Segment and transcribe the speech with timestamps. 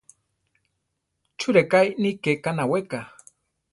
[1.37, 2.99] ¿Chú rʼeká iʼní ké anaweka?